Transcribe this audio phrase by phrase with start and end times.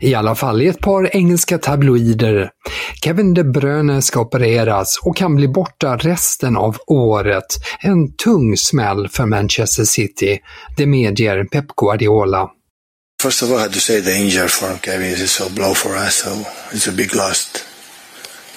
[0.00, 2.50] I alla fall i ett par engelska tabloider.
[3.04, 7.46] Kevin De Bruyne ska opereras och kan bli borta resten av året.
[7.80, 10.38] En tung smäll för Manchester City.
[10.76, 12.50] Det medger Pep Guardiola.
[13.22, 15.94] First of all, I had to say the injury for Kevin is a blow for
[15.96, 16.30] us, so
[16.72, 17.64] it's a big loss.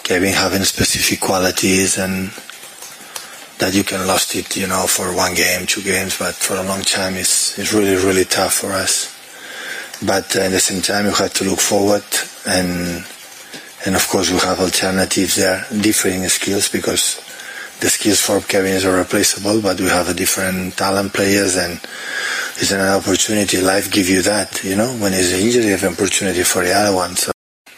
[0.04, 2.30] Kevin having specific qualities and
[3.58, 6.64] that you can lost it, you know, for one game, two games, but for a
[6.64, 9.13] long time it's, it's really, really tough for us.
[10.06, 12.04] But uh, at the same time, you have to look forward
[12.46, 13.06] and,
[13.86, 17.22] and of course we have alternatives there, differing skills because
[17.80, 21.80] the skills for Kevin is irreplaceable, but we have a different talent players and
[22.56, 23.62] it's an opportunity.
[23.62, 26.64] Life give you that, you know, when there's an injury, you have an opportunity for
[26.64, 27.16] the other one.
[27.16, 27.32] So.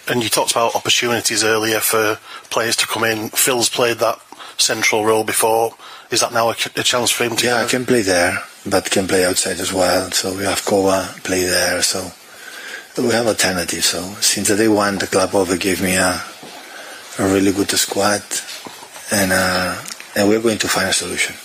[0.07, 2.19] And you talked about opportunities earlier for
[2.49, 3.29] players to come in.
[3.29, 4.19] Phil's played that
[4.57, 5.73] central role before.
[6.11, 7.45] Is that now a, a chance for him to?
[7.45, 10.11] Yeah, I can play there, but can play outside as well.
[10.11, 11.81] So we have Kova play there.
[11.81, 12.11] So
[12.97, 13.85] we have alternatives.
[13.85, 16.21] So since the day one, the club over gave me a
[17.17, 18.21] a really good squad,
[19.11, 19.81] and uh,
[20.15, 21.35] and we're going to find a solution.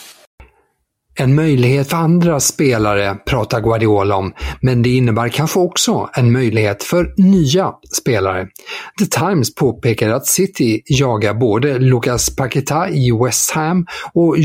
[1.14, 4.32] En möjlighet för andra spelare pratar Guardiola om,
[4.62, 8.48] men det innebär kanske också en möjlighet för nya spelare.
[8.98, 14.38] The Times påpekar att City jagar både Lucas Paqueta i West Ham och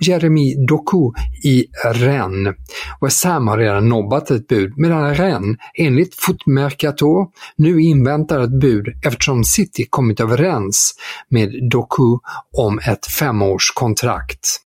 [0.00, 1.12] Jeremy Doku
[1.44, 2.54] i Rennes.
[3.00, 8.86] West Ham har redan nobbat ett bud medan Rennes, enligt Footmercato, nu inväntar ett bud
[9.06, 10.94] eftersom City kommit överens
[11.28, 12.18] med Doku
[12.56, 14.62] om ett femårskontrakt.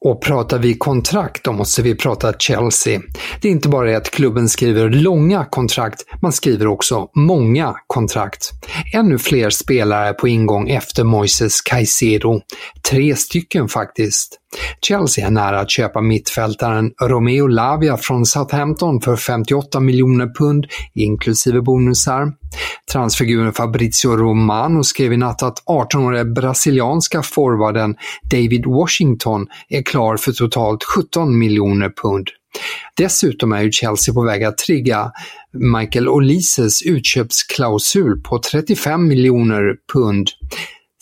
[0.00, 3.00] Och pratar vi kontrakt, då måste vi prata Chelsea.
[3.40, 8.50] Det är inte bara det att klubben skriver långa kontrakt, man skriver också många kontrakt.
[8.94, 12.40] Ännu fler spelare på ingång efter Moises Caicedo.
[12.90, 14.38] Tre stycken faktiskt.
[14.80, 21.60] Chelsea är nära att köpa mittfältaren Romeo Lavia från Southampton för 58 miljoner pund, inklusive
[21.60, 22.32] bonusar.
[22.92, 27.96] Transfiguren Fabrizio Romano skrev i natt att 18-årige brasilianska forwarden
[28.30, 32.28] David Washington är klar för totalt 17 miljoner pund.
[32.96, 35.12] Dessutom är ju Chelsea på väg att trigga
[35.52, 40.28] Michael Olises utköpsklausul på 35 miljoner pund.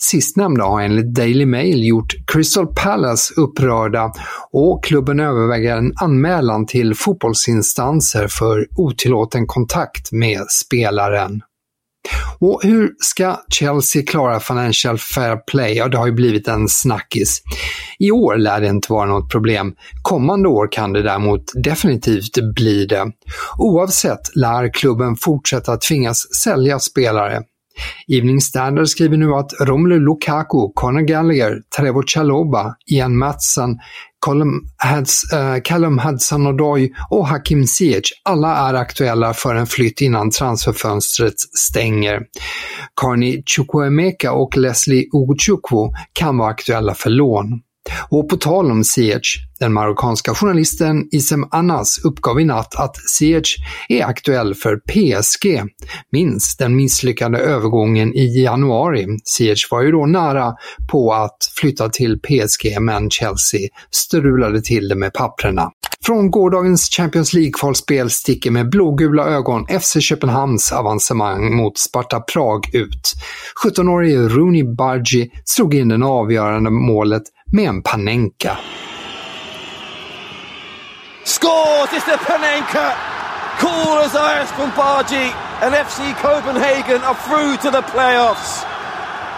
[0.01, 4.11] Sistnämnda har enligt Daily Mail gjort Crystal Palace upprörda
[4.51, 11.41] och klubben överväger en anmälan till fotbollsinstanser för otillåten kontakt med spelaren.
[12.39, 15.77] Och hur ska Chelsea klara Financial Fair Play?
[15.77, 17.41] Ja, det har ju blivit en snackis.
[17.99, 19.75] I år lär det inte vara något problem.
[20.01, 23.11] Kommande år kan det däremot definitivt bli det.
[23.57, 27.41] Oavsett lär klubben fortsätta tvingas sälja spelare.
[28.07, 33.79] Evening Standard skriver nu att Romelu Lukaku, Conor Gallagher, Trevor Chaloba, Ian Matsen,
[35.33, 42.21] Eh, Callum Hudson-Odoi och Hakim Ziyech alla är aktuella för en flytt innan transferfönstret stänger.
[43.01, 47.61] Carney Chukwuemeka och Leslie Ugochukwu kan vara aktuella för lån.
[48.09, 53.55] Och på tal om Ziyech, den marockanska journalisten Isem Anas uppgav i natt att Ziyech
[53.89, 55.63] är aktuell för PSG.
[56.11, 59.07] Minns den misslyckade övergången i januari.
[59.23, 60.53] Ziyech var ju då nära
[60.91, 65.71] på att flytta till PSG men Chelsea strulade till det med papprena.
[66.05, 73.13] Från gårdagens Champions League-kvalspel sticker med blågula ögon FC Köpenhamns avancemang mot Sparta Prag ut.
[73.65, 78.57] 17-årige Rooney Bargi slog in det avgörande målet med en Panenka.
[81.25, 81.93] Scores!
[81.93, 82.93] It's the Panenka!
[83.59, 88.65] Cool as ice from Bargi and FC Copenhagen are through to the playoffs.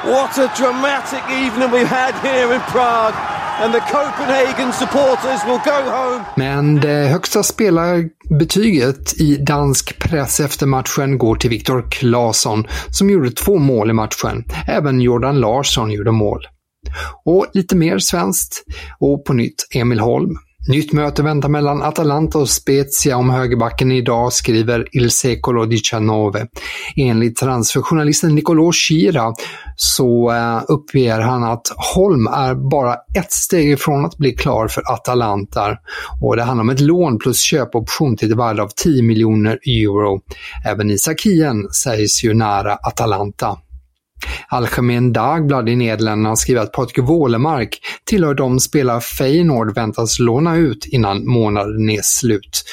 [0.04, 3.16] What a dramatic evening we've had here in Prague.
[3.62, 6.26] And the Copenhagen supporters will go home.
[6.36, 13.32] Men det högsta spelarbetyget i dansk press efter matchen går till Viktor Claesson som gjorde
[13.32, 14.46] två mål i matchen.
[14.68, 16.48] Även Jordan Larsson gjorde mål.
[17.26, 18.64] Och lite mer svenskt.
[19.00, 20.38] Och på nytt Emil Holm.
[20.68, 26.48] Nytt möte väntar mellan Atalanta och Spezia om högerbacken idag, skriver Il Secolo Diciannove.
[26.96, 29.34] Enligt transferjournalisten Nicolò Schira
[29.76, 34.94] så eh, uppger han att Holm är bara ett steg ifrån att bli klar för
[34.94, 35.78] Atalanta.
[36.22, 40.22] Och det handlar om ett lån plus köpoption till ett värde av 10 miljoner euro.
[40.66, 43.58] Även Isak Hien sägs ju nära Atalanta.
[44.48, 50.86] Algemeen Dagblad i Nederländerna skriver att Patrik Wålemark tillhör de spelare Feyenoord väntas låna ut
[50.86, 52.64] innan månaden är slut.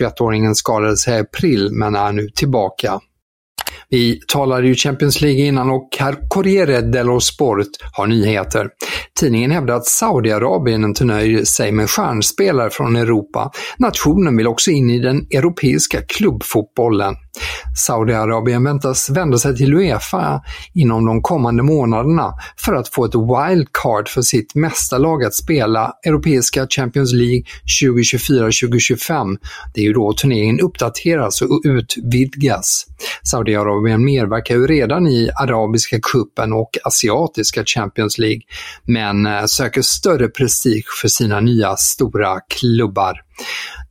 [0.00, 3.00] 21-åringen skadade sig i april men är nu tillbaka.
[3.88, 5.88] Vi talade ju Champions League innan och
[6.28, 8.68] Corriere dello Sport har nyheter.
[9.20, 13.50] Tidningen hävdar att Saudiarabien inte nöjer sig med stjärnspelare från Europa.
[13.76, 17.14] Nationen vill också in i den europeiska klubbfotbollen.
[17.76, 20.42] Saudiarabien väntas vända sig till Uefa
[20.74, 26.66] inom de kommande månaderna för att få ett wildcard för sitt mästarlag att spela Europeiska
[26.70, 27.42] Champions League
[27.82, 29.36] 2024-2025.
[29.74, 32.86] Det är ju då turneringen uppdateras och utvidgas.
[33.22, 38.40] Saudiarabien medverkar ju redan i Arabiska kuppen och Asiatiska Champions League,
[38.84, 43.20] men eh, söker större prestige för sina nya stora klubbar.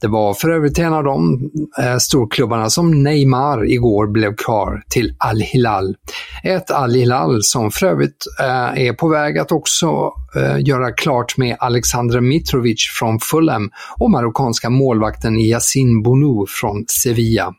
[0.01, 1.50] Det var för övrigt en av de
[1.81, 5.95] eh, storklubbarna som Neymar igår blev klar till Al-Hilal.
[6.44, 11.57] Ett Al-Hilal som för övrigt eh, är på väg att också eh, göra klart med
[11.59, 13.69] Alexander Mitrovic från Fulham
[14.00, 17.53] och marockanska målvakten Yassin Bounou från Sevilla.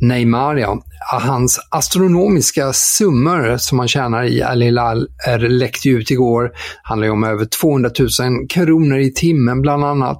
[0.00, 0.82] Neymar, ja.
[1.10, 5.08] Hans astronomiska summor som han tjänar i Al Hilal
[5.38, 6.50] läckte ut igår.
[6.82, 10.18] handlar ju om över 200 000 kronor i timmen bland annat.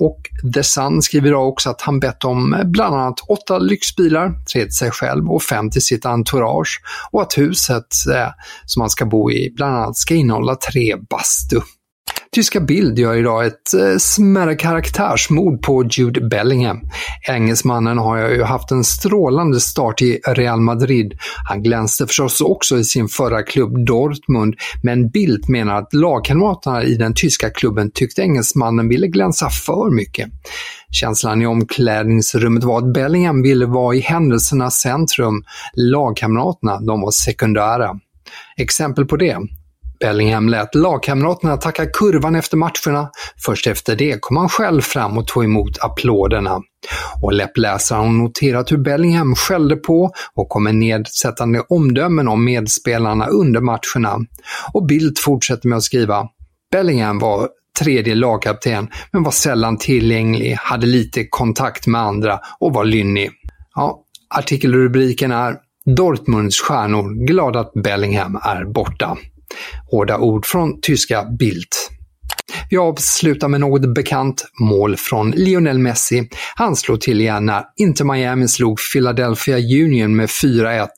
[0.00, 0.20] Och
[0.54, 4.62] The Sun skriver idag också att han bett om eh, bland annat åtta lyxbilar, tre
[4.62, 6.80] till sig själv och fem till sitt entourage.
[7.10, 8.28] Och att huset eh,
[8.64, 11.60] som han ska bo i bland annat ska innehålla tre bastu.
[12.34, 16.80] Tyska Bild gör idag ett eh, smärre karaktärsmord på Jude Bellingham.
[17.28, 21.18] Engelsmannen har ju haft en strålande start i Real Madrid.
[21.48, 26.94] Han glänste förstås också i sin förra klubb Dortmund, men Bild menar att lagkamraterna i
[26.94, 30.28] den tyska klubben tyckte engelsmannen ville glänsa för mycket.
[30.90, 35.44] Känslan i omklädningsrummet var att Bellingham ville vara i händelsernas centrum.
[35.74, 37.90] Lagkamraterna, de var sekundära.
[38.56, 39.38] Exempel på det
[40.00, 43.10] Bellingham lät lagkamraterna tacka kurvan efter matcherna.
[43.44, 46.60] Först efter det kom han själv fram och tog emot applåderna.
[47.22, 53.26] Och läppläsaren har noterat hur Bellingham skällde på och kom med nedsättande omdömen om medspelarna
[53.26, 54.18] under matcherna.
[54.72, 56.28] Och Bildt fortsätter med att skriva
[56.72, 57.48] Bellingham var
[57.78, 63.30] tredje lagkapten, men var sällan tillgänglig, hade lite kontakt med andra och var lynnig.
[63.74, 64.00] Ja,
[64.34, 65.56] artikelrubriken är
[65.96, 69.16] Dortmunds stjärnor glada att Bellingham är borta.
[69.90, 71.90] Hårda ord från tyska Bildt.
[72.70, 76.28] Vi avslutar med något bekant mål från Lionel Messi.
[76.54, 80.88] Han slog till igen när Inter Miami slog Philadelphia Union med 4-1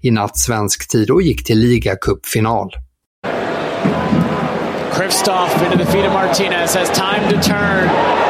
[0.00, 2.70] i natt svensk tid och gick till ligacupfinal.
[4.92, 7.84] Kristoff into the feet of Martinez has time to turn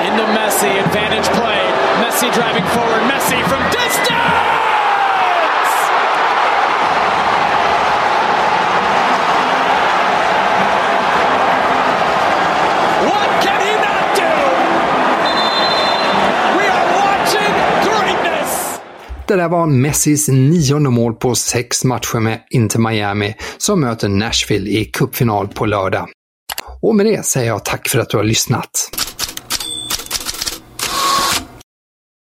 [0.06, 1.62] into Messi, advantage play.
[2.00, 4.55] Messi driving forward, Messi from distance!
[19.28, 24.70] Det där var Messis nionde mål på sex matcher med Inter Miami som möter Nashville
[24.70, 26.08] i cupfinal på lördag.
[26.82, 28.70] Och med det säger jag tack för att du har lyssnat.